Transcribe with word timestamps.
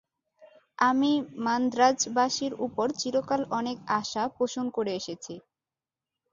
আমি 0.79 1.11
মান্দ্রাজবাসীর 1.45 2.53
উপর 2.65 2.87
চিরকাল 2.99 3.41
অনেক 3.59 3.77
আশা 3.99 4.23
পোষণ 4.37 4.65
করে 4.75 4.91
এসেছি। 4.95 5.33